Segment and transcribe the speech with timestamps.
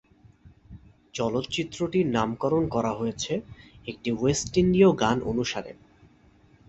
[1.13, 3.33] চলচ্চিত্রটির নামকরণ করা হয়েছে
[3.87, 5.71] একটি ওয়েস্ট ইন্ডিয় গান অনুসারে।